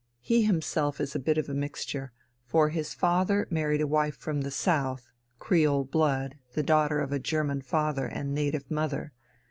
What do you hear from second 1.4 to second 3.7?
a mixture, for his father